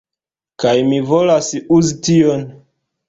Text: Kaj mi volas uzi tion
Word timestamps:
Kaj 0.63 0.71
mi 0.87 1.01
volas 1.11 1.51
uzi 1.77 1.95
tion 2.09 2.47